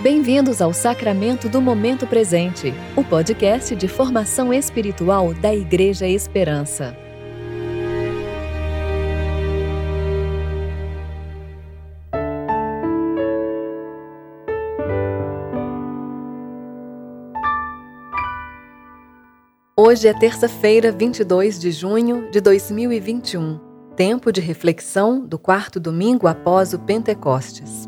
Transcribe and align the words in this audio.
Bem-vindos 0.00 0.62
ao 0.62 0.72
Sacramento 0.72 1.48
do 1.48 1.60
Momento 1.60 2.06
Presente, 2.06 2.72
o 2.94 3.02
podcast 3.02 3.74
de 3.74 3.88
formação 3.88 4.54
espiritual 4.54 5.34
da 5.34 5.52
Igreja 5.52 6.06
Esperança. 6.06 6.96
Hoje 19.76 20.06
é 20.06 20.14
terça-feira, 20.16 20.92
22 20.92 21.58
de 21.58 21.72
junho 21.72 22.30
de 22.30 22.40
2021, 22.40 23.58
tempo 23.96 24.30
de 24.30 24.40
reflexão 24.40 25.26
do 25.26 25.40
quarto 25.40 25.80
domingo 25.80 26.28
após 26.28 26.72
o 26.72 26.78
Pentecostes. 26.78 27.87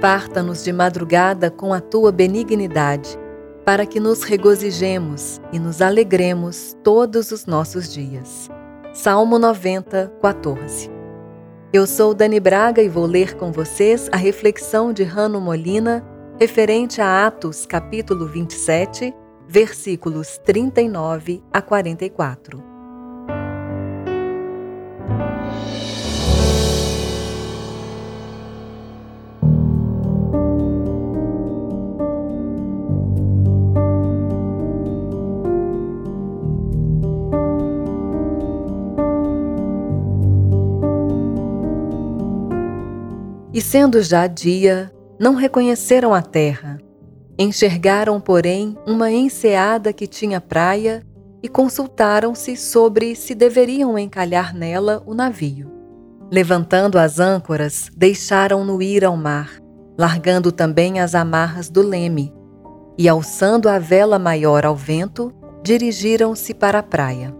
Parta-nos 0.00 0.64
de 0.64 0.72
madrugada 0.72 1.50
com 1.50 1.74
a 1.74 1.80
tua 1.80 2.10
benignidade, 2.10 3.18
para 3.66 3.84
que 3.84 4.00
nos 4.00 4.22
regozijemos 4.22 5.42
e 5.52 5.58
nos 5.58 5.82
alegremos 5.82 6.74
todos 6.82 7.30
os 7.30 7.44
nossos 7.44 7.92
dias. 7.92 8.48
Salmo 8.94 9.38
90, 9.38 10.10
14. 10.22 10.90
Eu 11.70 11.86
sou 11.86 12.14
Dani 12.14 12.40
Braga 12.40 12.80
e 12.80 12.88
vou 12.88 13.04
ler 13.04 13.36
com 13.36 13.52
vocês 13.52 14.08
a 14.10 14.16
reflexão 14.16 14.90
de 14.90 15.04
Rano 15.04 15.38
Molina 15.38 16.02
referente 16.40 17.02
a 17.02 17.26
Atos, 17.26 17.66
capítulo 17.66 18.26
27, 18.26 19.14
versículos 19.46 20.38
39 20.38 21.42
a 21.52 21.60
44. 21.60 22.69
E 43.60 43.62
sendo 43.62 44.00
já 44.00 44.26
dia, 44.26 44.90
não 45.18 45.34
reconheceram 45.34 46.14
a 46.14 46.22
terra. 46.22 46.80
Enxergaram, 47.38 48.18
porém, 48.18 48.74
uma 48.86 49.10
enseada 49.10 49.92
que 49.92 50.06
tinha 50.06 50.40
praia 50.40 51.06
e 51.42 51.46
consultaram-se 51.46 52.56
sobre 52.56 53.14
se 53.14 53.34
deveriam 53.34 53.98
encalhar 53.98 54.54
nela 54.54 55.02
o 55.04 55.12
navio. 55.12 55.70
Levantando 56.32 56.98
as 56.98 57.20
âncoras, 57.20 57.90
deixaram-no 57.94 58.80
ir 58.80 59.04
ao 59.04 59.14
mar, 59.14 59.50
largando 59.98 60.50
também 60.50 60.98
as 60.98 61.14
amarras 61.14 61.68
do 61.68 61.82
leme, 61.82 62.32
e 62.96 63.06
alçando 63.10 63.68
a 63.68 63.78
vela 63.78 64.18
maior 64.18 64.64
ao 64.64 64.74
vento, 64.74 65.34
dirigiram-se 65.62 66.54
para 66.54 66.78
a 66.78 66.82
praia. 66.82 67.36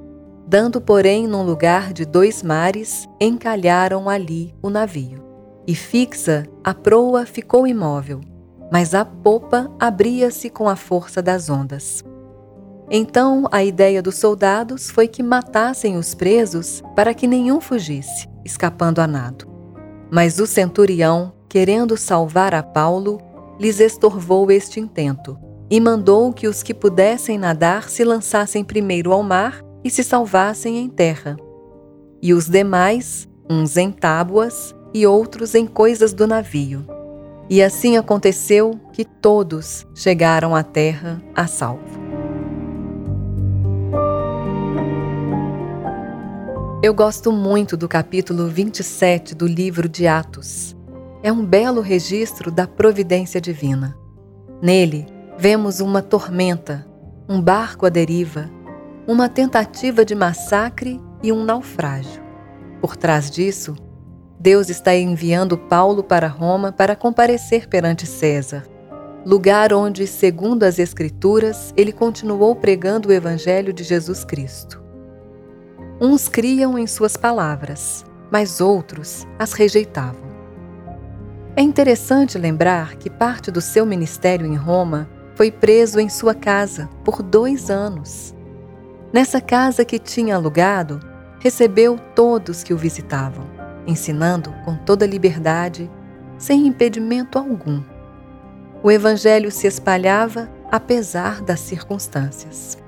Dando, 0.47 0.83
porém, 0.83 1.27
num 1.27 1.43
lugar 1.43 1.95
de 1.95 2.05
dois 2.05 2.43
mares, 2.43 3.09
encalharam 3.19 4.07
ali 4.07 4.55
o 4.63 4.69
navio 4.69 5.30
e 5.67 5.75
fixa, 5.75 6.47
a 6.65 6.75
proa 6.75 7.27
ficou 7.27 7.67
imóvel, 7.67 8.21
mas 8.73 8.95
a 8.95 9.05
popa 9.05 9.71
abria-se 9.79 10.49
com 10.49 10.69
a 10.69 10.77
força 10.77 11.21
das 11.21 11.51
ondas. 11.51 12.05
Então 12.91 13.47
a 13.53 13.63
ideia 13.63 14.03
dos 14.03 14.17
soldados 14.17 14.91
foi 14.91 15.07
que 15.07 15.23
matassem 15.23 15.97
os 15.97 16.15
presos 16.15 16.83
para 16.97 17.15
que 17.15 17.27
nenhum 17.27 17.61
fugisse, 17.61 18.29
escapando 18.45 19.01
a 19.01 19.07
nado. 19.07 19.47
Mas 20.11 20.41
o 20.41 20.47
centurião, 20.47 21.33
querendo 21.49 21.97
salvar 21.97 22.53
a 22.53 22.63
Paulo, 22.63 23.21
lhes 23.61 23.79
estorvou 23.79 24.51
este 24.51 24.81
intento 24.81 25.39
e 25.71 25.81
mandou 25.81 26.33
que 26.33 26.49
os 26.49 26.65
que 26.65 26.75
pudessem 26.75 27.39
nadar 27.39 27.89
se 27.89 28.03
lançassem 28.03 28.65
primeiro 28.65 29.13
ao 29.13 29.23
mar 29.23 29.63
e 29.85 29.91
se 29.91 30.03
salvassem 30.03 30.79
em 30.79 30.89
terra. 30.89 31.37
E 32.21 32.35
os 32.35 32.49
demais, 32.49 33.29
uns 33.49 33.77
em 33.77 33.93
tábuas 33.93 34.75
e 34.93 35.07
outros 35.07 35.55
em 35.55 35.67
coisas 35.67 36.13
do 36.13 36.27
navio. 36.27 36.85
E 37.49 37.63
assim 37.63 37.97
aconteceu 37.97 38.79
que 38.93 39.05
todos 39.05 39.87
chegaram 39.95 40.55
à 40.55 40.63
terra 40.63 41.21
a 41.35 41.47
salvo. 41.47 42.01
Eu 46.83 46.95
gosto 46.95 47.31
muito 47.31 47.77
do 47.77 47.87
capítulo 47.87 48.49
27 48.49 49.35
do 49.35 49.47
livro 49.47 49.89
de 49.89 50.07
Atos. 50.07 50.75
É 51.23 51.31
um 51.31 51.45
belo 51.45 51.83
registro 51.83 52.51
da 52.51 52.67
providência 52.67 53.39
divina. 53.39 53.95
Nele, 54.63 55.07
vemos 55.37 55.81
uma 55.81 56.01
tormenta, 56.01 56.87
um 57.29 57.41
barco 57.41 57.85
à 57.85 57.91
deriva, 57.91 58.51
uma 59.07 59.29
tentativa 59.29 60.05
de 60.05 60.15
massacre 60.15 60.99
e 61.23 61.31
um 61.31 61.45
naufrágio. 61.45 62.23
Por 62.81 62.97
trás 62.97 63.31
disso, 63.31 63.77
Deus 64.43 64.71
está 64.71 64.97
enviando 64.97 65.59
Paulo 65.59 66.03
para 66.03 66.27
Roma 66.27 66.73
para 66.73 66.97
comparecer 66.97 67.69
perante 67.69 68.07
César, 68.07 68.65
lugar 69.23 69.71
onde, 69.71 70.07
segundo 70.07 70.63
as 70.63 70.79
Escrituras, 70.79 71.75
ele 71.77 71.93
continuou 71.93 72.57
pregando 72.57 73.11
o 73.11 73.13
Evangelho 73.13 73.71
de 73.71 73.85
Jesus 73.85 74.25
Cristo. 74.25 74.83
Uns 76.01 76.27
criam 76.27 76.79
em 76.79 76.87
suas 76.87 77.19
palavras, 77.19 78.03
mas 78.31 78.63
outros 78.63 79.27
as 79.39 79.53
rejeitavam. 79.53 80.31
É 81.55 81.61
interessante 81.61 82.39
lembrar 82.39 82.97
que 82.97 83.11
parte 83.11 83.51
do 83.51 83.61
seu 83.61 83.85
ministério 83.85 84.47
em 84.47 84.57
Roma 84.57 85.07
foi 85.35 85.51
preso 85.51 86.01
em 86.01 86.09
sua 86.09 86.35
casa 86.35 86.89
por 87.05 87.23
dois 87.23 87.69
anos. 87.69 88.35
Nessa 89.13 89.39
casa 89.39 89.85
que 89.85 89.99
tinha 89.99 90.37
alugado, 90.37 90.99
recebeu 91.41 91.99
todos 92.15 92.63
que 92.63 92.73
o 92.73 92.79
visitavam 92.79 93.60
ensinando 93.87 94.53
com 94.65 94.77
toda 94.77 95.07
liberdade, 95.07 95.91
sem 96.39 96.67
impedimento 96.67 97.39
algum. 97.39 97.83
O 98.83 98.91
Evangelho 98.91 99.51
se 99.51 99.67
espalhava 99.67 100.51
apesar 100.71 101.43
das 101.43 101.61
circunstâncias. 101.61 102.79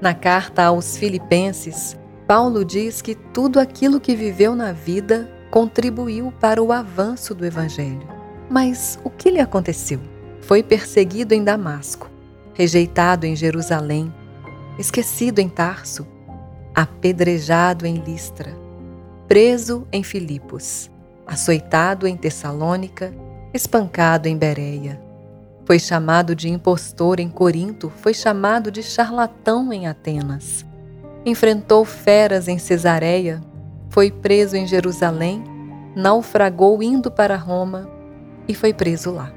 Na 0.00 0.14
carta 0.14 0.64
aos 0.64 0.96
Filipenses, 0.96 1.96
Paulo 2.26 2.64
diz 2.64 3.02
que 3.02 3.14
tudo 3.14 3.60
aquilo 3.60 4.00
que 4.00 4.16
viveu 4.16 4.54
na 4.54 4.72
vida 4.72 5.30
contribuiu 5.50 6.32
para 6.40 6.62
o 6.62 6.72
avanço 6.72 7.34
do 7.34 7.44
Evangelho. 7.44 8.08
Mas 8.48 8.98
o 9.04 9.10
que 9.10 9.30
lhe 9.30 9.40
aconteceu? 9.40 10.00
Foi 10.40 10.62
perseguido 10.62 11.34
em 11.34 11.44
Damasco, 11.44 12.10
rejeitado 12.54 13.26
em 13.26 13.36
Jerusalém, 13.36 14.12
esquecido 14.78 15.38
em 15.38 15.48
Tarso, 15.48 16.06
apedrejado 16.74 17.86
em 17.86 17.96
Listra, 17.96 18.56
preso 19.28 19.86
em 19.92 20.02
Filipos, 20.02 20.90
açoitado 21.26 22.06
em 22.06 22.16
Tessalônica, 22.16 23.12
espancado 23.52 24.28
em 24.28 24.36
Bereia. 24.36 25.00
Foi 25.64 25.78
chamado 25.78 26.34
de 26.34 26.48
impostor 26.48 27.20
em 27.20 27.28
Corinto, 27.28 27.90
foi 27.96 28.14
chamado 28.14 28.70
de 28.70 28.82
charlatão 28.82 29.72
em 29.72 29.86
Atenas. 29.86 30.64
Enfrentou 31.24 31.84
feras 31.84 32.48
em 32.48 32.58
Cesareia, 32.58 33.40
foi 33.90 34.10
preso 34.10 34.56
em 34.56 34.66
Jerusalém, 34.66 35.44
naufragou 35.94 36.82
indo 36.82 37.10
para 37.10 37.36
Roma 37.36 37.88
e 38.48 38.54
foi 38.54 38.72
preso 38.72 39.12
lá. 39.12 39.32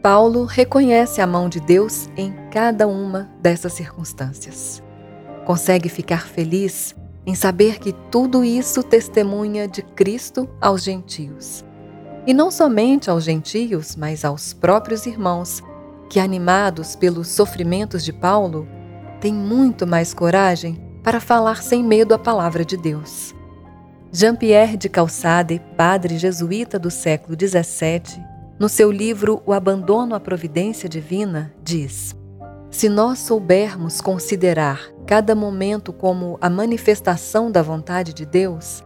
Paulo 0.00 0.44
reconhece 0.44 1.20
a 1.20 1.26
mão 1.26 1.48
de 1.48 1.60
Deus 1.60 2.08
em 2.16 2.32
cada 2.50 2.86
uma 2.86 3.28
dessas 3.42 3.72
circunstâncias 3.72 4.82
consegue 5.48 5.88
ficar 5.88 6.28
feliz 6.28 6.94
em 7.24 7.34
saber 7.34 7.78
que 7.78 7.94
tudo 8.10 8.44
isso 8.44 8.82
testemunha 8.82 9.66
de 9.66 9.80
Cristo 9.80 10.46
aos 10.60 10.82
gentios. 10.82 11.64
E 12.26 12.34
não 12.34 12.50
somente 12.50 13.08
aos 13.08 13.24
gentios, 13.24 13.96
mas 13.96 14.26
aos 14.26 14.52
próprios 14.52 15.06
irmãos, 15.06 15.62
que, 16.10 16.20
animados 16.20 16.94
pelos 16.94 17.28
sofrimentos 17.28 18.04
de 18.04 18.12
Paulo, 18.12 18.68
têm 19.22 19.32
muito 19.32 19.86
mais 19.86 20.12
coragem 20.12 20.78
para 21.02 21.18
falar 21.18 21.62
sem 21.62 21.82
medo 21.82 22.12
a 22.12 22.18
palavra 22.18 22.62
de 22.62 22.76
Deus. 22.76 23.34
Jean-Pierre 24.12 24.76
de 24.76 24.90
Calçade, 24.90 25.62
padre 25.78 26.18
jesuíta 26.18 26.78
do 26.78 26.90
século 26.90 27.34
XVII, 27.34 28.22
no 28.58 28.68
seu 28.68 28.92
livro 28.92 29.42
O 29.46 29.54
Abandono 29.54 30.14
à 30.14 30.20
Providência 30.20 30.90
Divina, 30.90 31.54
diz: 31.64 32.14
Se 32.70 32.88
nós 32.88 33.20
soubermos 33.20 34.00
considerar 34.00 34.90
cada 35.06 35.34
momento 35.34 35.90
como 35.90 36.36
a 36.40 36.50
manifestação 36.50 37.50
da 37.50 37.62
vontade 37.62 38.12
de 38.12 38.26
Deus, 38.26 38.84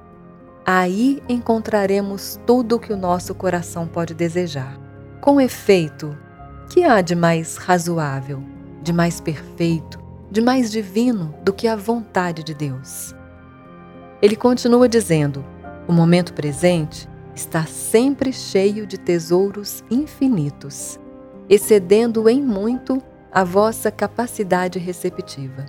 aí 0.65 1.21
encontraremos 1.29 2.39
tudo 2.47 2.77
o 2.77 2.79
que 2.79 2.93
o 2.93 2.97
nosso 2.97 3.35
coração 3.35 3.89
pode 3.89 4.15
desejar. 4.15 4.79
Com 5.21 5.41
efeito, 5.41 6.17
que 6.71 6.85
há 6.85 7.01
de 7.01 7.17
mais 7.17 7.57
razoável, 7.57 8.43
de 8.83 8.93
mais 8.93 9.21
perfeito, 9.21 9.99
de 10.31 10.41
mais 10.41 10.71
divino 10.71 11.35
do 11.43 11.53
que 11.53 11.67
a 11.67 11.75
vontade 11.75 12.45
de 12.45 12.55
Deus? 12.55 13.15
Ele 14.23 14.37
continua 14.37 14.89
dizendo: 14.89 15.45
o 15.89 15.93
momento 15.93 16.33
presente 16.33 17.09
está 17.35 17.67
sempre 17.67 18.33
cheio 18.33 18.87
de 18.87 18.97
tesouros 18.97 19.83
infinitos, 19.91 21.01
excedendo 21.49 22.29
em 22.29 22.41
muito 22.41 23.03
a 23.33 23.45
vossa 23.45 23.91
capacidade 23.91 24.79
receptiva. 24.79 25.65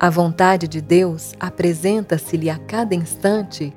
A 0.00 0.08
vontade 0.08 0.66
de 0.66 0.80
Deus 0.80 1.34
apresenta-se-lhe 1.38 2.48
a 2.48 2.58
cada 2.58 2.94
instante 2.94 3.72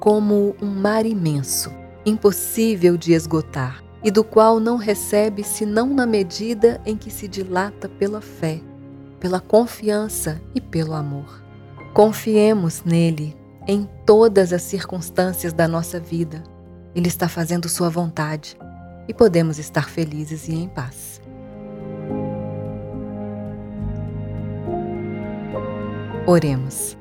como 0.00 0.56
um 0.60 0.66
mar 0.66 1.06
imenso, 1.06 1.72
impossível 2.04 2.96
de 2.96 3.12
esgotar, 3.12 3.82
e 4.02 4.10
do 4.10 4.24
qual 4.24 4.58
não 4.58 4.76
recebe 4.76 5.44
senão 5.44 5.86
na 5.86 6.04
medida 6.04 6.80
em 6.84 6.96
que 6.96 7.08
se 7.08 7.28
dilata 7.28 7.88
pela 7.88 8.20
fé, 8.20 8.60
pela 9.20 9.38
confiança 9.38 10.40
e 10.52 10.60
pelo 10.60 10.92
amor. 10.92 11.40
Confiemos 11.94 12.82
nele 12.84 13.36
em 13.68 13.88
todas 14.04 14.52
as 14.52 14.62
circunstâncias 14.62 15.52
da 15.52 15.68
nossa 15.68 16.00
vida. 16.00 16.42
Ele 16.96 17.06
está 17.06 17.28
fazendo 17.28 17.68
Sua 17.68 17.88
vontade 17.88 18.58
e 19.06 19.14
podemos 19.14 19.58
estar 19.58 19.88
felizes 19.88 20.48
e 20.48 20.54
em 20.54 20.68
paz. 20.68 21.21
Oremos. 26.26 26.96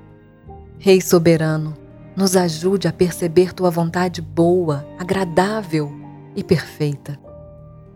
Rei 0.78 1.00
soberano, 1.00 1.78
nos 2.16 2.36
ajude 2.36 2.88
a 2.88 2.94
perceber 2.94 3.54
Tua 3.54 3.70
vontade 3.70 4.22
boa, 4.22 4.86
agradável 4.98 5.92
e 6.36 6.44
perfeita. 6.44 7.20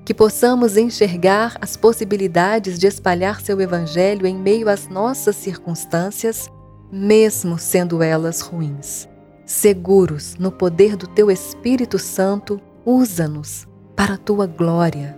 Que 0.05 0.13
possamos 0.13 0.77
enxergar 0.77 1.57
as 1.59 1.75
possibilidades 1.75 2.77
de 2.77 2.85
espalhar 2.85 3.41
Seu 3.41 3.59
Evangelho 3.59 4.27
em 4.27 4.35
meio 4.35 4.69
às 4.69 4.87
nossas 4.87 5.35
circunstâncias 5.35 6.49
mesmo 6.91 7.57
sendo 7.57 8.01
elas 8.01 8.41
ruins. 8.41 9.07
Seguros 9.45 10.35
no 10.39 10.51
poder 10.51 10.95
do 10.95 11.07
Teu 11.07 11.29
Espírito 11.29 11.99
Santo, 11.99 12.59
usa-nos 12.85 13.67
para 13.95 14.15
a 14.15 14.17
Tua 14.17 14.47
glória. 14.47 15.15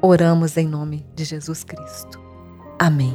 Oramos 0.00 0.56
em 0.56 0.66
nome 0.66 1.06
de 1.14 1.24
Jesus 1.24 1.64
Cristo. 1.64 2.20
Amém. 2.78 3.14